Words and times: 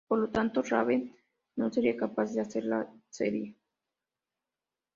Por 0.07 0.17
lo 0.19 0.29
tanto, 0.31 0.63
Raven 0.63 1.15
no 1.57 1.69
sería 1.71 1.95
capaz 1.95 2.33
de 2.33 2.41
hacer 2.41 2.65
la 2.65 2.91
serie. 3.11 3.55